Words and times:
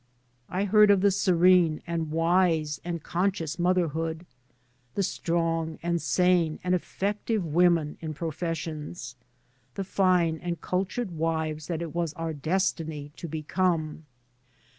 I 0.49 0.63
heard 0.65 0.89
of 0.89 1.01
the 1.01 1.11
serene 1.11 1.83
and 1.85 2.09
wise 2.09 2.79
and 2.83 3.03
conscious 3.03 3.59
motherhood, 3.59 4.25
the 4.95 5.03
strong 5.03 5.77
and 5.83 6.01
sane 6.01 6.57
and 6.63 6.73
effective 6.73 7.45
women 7.45 7.99
in 8.01 8.15
pro 8.15 8.31
fessions, 8.31 9.13
the 9.75 9.83
iine 9.85 10.39
and 10.41 10.59
cultured 10.59 11.11
wives 11.11 11.67
that 11.67 11.83
it 11.83 11.93
was 11.93 12.13
our 12.15 12.33
destiny 12.33 13.11
to 13.17 13.27
become. 13.27 14.05